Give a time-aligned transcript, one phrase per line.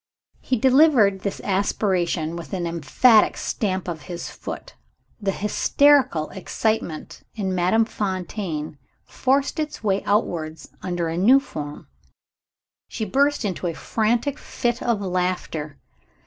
[0.39, 4.73] He delivered this aspiration with an emphatic stamp of his foot.
[5.21, 11.87] The hysterical excitement in Madame Fontaine forced its way outwards under a new form.
[12.87, 15.77] She burst into a frantic fit of laughter.